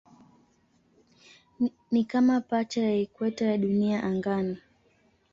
Ni 1.91 2.03
kama 2.03 2.41
pacha 2.41 2.81
ya 2.83 2.95
ikweta 2.95 3.45
ya 3.45 3.57
Dunia 3.57 4.03
angani. 4.03 4.57